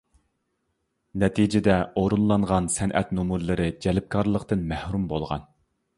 [1.23, 5.47] نەتىجىدە ئورۇنلانغان سەنئەت نومۇرلىرى جەلپكارلىقتىن مەھرۇم بولغان.